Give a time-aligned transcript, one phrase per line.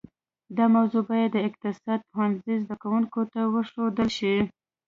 [0.57, 4.35] دا موضوع باید د اقتصاد پوهنځي زده کونکو ته ورښودل شي